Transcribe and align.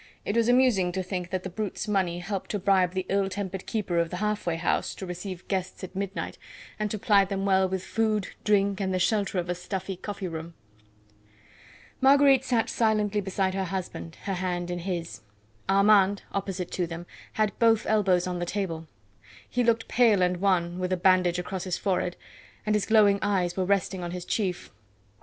It 0.25 0.35
was 0.35 0.49
amusing 0.49 0.91
to 0.93 1.03
think 1.03 1.29
that 1.29 1.43
the 1.43 1.49
brute's 1.51 1.87
money 1.87 2.17
helped 2.17 2.49
to 2.49 2.57
bribe 2.59 2.93
the 2.95 3.05
ill 3.07 3.29
tempered 3.29 3.67
keeper 3.67 3.99
of 3.99 4.09
the 4.09 4.15
half 4.17 4.47
way 4.47 4.55
house 4.55 4.95
to 4.95 5.05
receive 5.05 5.47
guests 5.47 5.83
at 5.83 5.95
midnight, 5.95 6.39
and 6.79 6.89
to 6.89 6.97
ply 6.97 7.23
them 7.23 7.45
well 7.45 7.69
with 7.69 7.83
food, 7.83 8.29
drink, 8.43 8.81
and 8.81 8.95
the 8.95 8.97
shelter 8.97 9.37
of 9.37 9.47
a 9.47 9.53
stuffy 9.53 9.95
coffee 9.95 10.27
room. 10.27 10.55
Marguerite 12.01 12.43
sat 12.43 12.67
silently 12.67 13.21
beside 13.21 13.53
her 13.53 13.65
husband, 13.65 14.17
her 14.23 14.33
hand 14.33 14.71
in 14.71 14.79
his. 14.79 15.21
Armand, 15.69 16.23
opposite 16.31 16.71
to 16.71 16.87
them, 16.87 17.05
had 17.33 17.51
both 17.59 17.85
elbows 17.85 18.25
on 18.25 18.39
the 18.39 18.43
table. 18.47 18.87
He 19.47 19.63
looked 19.63 19.87
pale 19.87 20.23
and 20.23 20.37
wan, 20.37 20.79
with 20.79 20.91
a 20.91 20.97
bandage 20.97 21.37
across 21.37 21.65
his 21.65 21.77
forehead, 21.77 22.15
and 22.65 22.73
his 22.73 22.87
glowing 22.87 23.19
eyes 23.21 23.55
were 23.55 23.65
resting 23.65 24.03
on 24.03 24.09
his 24.09 24.25
chief. 24.25 24.71